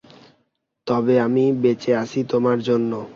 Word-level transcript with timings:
তবে 0.87 1.13
আমি 1.19 1.43
বেঁচে 1.63 1.91
আছি 1.95 2.19
তোমার 2.31 2.57
জন্য। 2.67 2.91